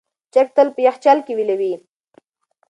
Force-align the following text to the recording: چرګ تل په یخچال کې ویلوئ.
چرګ 0.33 0.49
تل 0.55 0.67
په 0.75 0.79
یخچال 0.87 1.19
کې 1.25 1.33
ویلوئ. 1.35 1.73